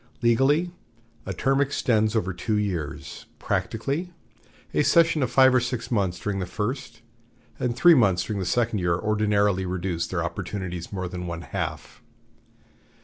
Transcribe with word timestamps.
Legally, 0.23 0.71
a 1.27 1.33
term 1.35 1.61
extends 1.61 2.15
over 2.15 2.33
two 2.33 2.57
years; 2.57 3.27
practically, 3.37 4.11
a 4.73 4.81
session 4.81 5.21
of 5.21 5.29
five 5.29 5.53
or 5.53 5.59
six 5.59 5.91
months 5.91 6.17
during 6.19 6.39
the 6.39 6.47
first, 6.47 7.03
and 7.59 7.75
three 7.75 7.93
months 7.93 8.23
during 8.23 8.39
the 8.39 8.45
second 8.47 8.79
year 8.79 8.95
ordinarily 8.97 9.63
reduce 9.63 10.07
their 10.07 10.23
opportunities 10.23 10.91
more 10.91 11.07
than 11.07 11.27
one 11.27 11.41
half. 11.41 12.01